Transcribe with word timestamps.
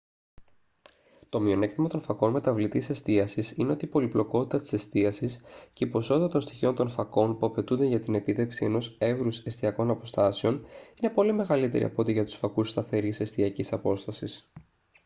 το 1.29 1.39
μειονέκτημα 1.39 1.87
των 1.87 2.01
φακών 2.01 2.31
μεταβλητής 2.31 2.89
εστίασης 2.89 3.51
είναι 3.51 3.71
ότι 3.71 3.85
η 3.85 3.87
πολυπλοκότητα 3.87 4.59
της 4.59 4.73
εστίασης 4.73 5.39
και 5.73 5.83
η 5.83 5.87
ποσότητα 5.87 6.27
των 6.27 6.41
στοιχείων 6.41 6.75
των 6.75 6.89
φακών 6.89 7.37
που 7.37 7.45
απαιτούνται 7.45 7.85
για 7.85 7.99
την 7.99 8.15
επίτευξη 8.15 8.65
ενός 8.65 8.95
εύρους 8.99 9.39
εστιακών 9.39 9.89
αποστάσεων 9.89 10.65
είναι 11.01 11.13
πολύ 11.13 11.31
μεγαλύτερη 11.31 11.83
από 11.83 12.01
ό,τι 12.01 12.11
για 12.11 12.25
τους 12.25 12.35
φακούς 12.35 12.69
σταθερής 12.69 13.19
εστιακής 13.19 13.73
απόστασης 13.73 14.49